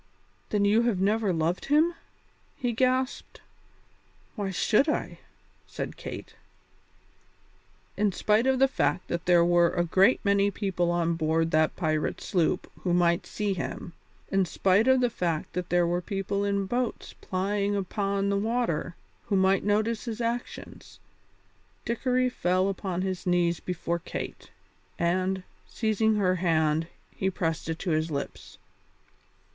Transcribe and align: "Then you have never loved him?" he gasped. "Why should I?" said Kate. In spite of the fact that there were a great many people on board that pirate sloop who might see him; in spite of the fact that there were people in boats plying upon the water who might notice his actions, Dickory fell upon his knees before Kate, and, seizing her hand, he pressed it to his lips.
"Then 0.49 0.65
you 0.65 0.81
have 0.81 0.99
never 0.99 1.31
loved 1.31 1.65
him?" 1.65 1.93
he 2.55 2.73
gasped. 2.73 3.39
"Why 4.35 4.49
should 4.49 4.89
I?" 4.89 5.19
said 5.67 5.95
Kate. 5.95 6.33
In 7.95 8.11
spite 8.11 8.47
of 8.47 8.57
the 8.57 8.67
fact 8.67 9.09
that 9.09 9.27
there 9.27 9.45
were 9.45 9.69
a 9.69 9.83
great 9.85 10.19
many 10.25 10.49
people 10.49 10.89
on 10.89 11.13
board 11.13 11.51
that 11.51 11.75
pirate 11.75 12.19
sloop 12.19 12.65
who 12.79 12.95
might 12.95 13.27
see 13.27 13.53
him; 13.53 13.93
in 14.31 14.45
spite 14.45 14.87
of 14.87 15.01
the 15.01 15.09
fact 15.11 15.53
that 15.53 15.69
there 15.69 15.85
were 15.85 16.01
people 16.01 16.43
in 16.43 16.65
boats 16.65 17.13
plying 17.21 17.75
upon 17.75 18.29
the 18.29 18.37
water 18.39 18.95
who 19.25 19.35
might 19.35 19.63
notice 19.63 20.05
his 20.05 20.19
actions, 20.19 20.97
Dickory 21.85 22.27
fell 22.27 22.69
upon 22.69 23.03
his 23.03 23.27
knees 23.27 23.59
before 23.59 23.99
Kate, 23.99 24.49
and, 24.97 25.43
seizing 25.67 26.15
her 26.15 26.37
hand, 26.37 26.87
he 27.11 27.29
pressed 27.29 27.69
it 27.69 27.77
to 27.77 27.91
his 27.91 28.09
lips. 28.09 28.57